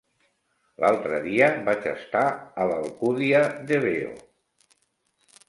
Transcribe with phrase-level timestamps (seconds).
[0.83, 2.23] L'altre dia vaig estar
[2.65, 4.19] a l'Alcúdia de Veo.